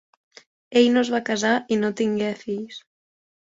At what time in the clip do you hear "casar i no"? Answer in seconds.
1.27-1.93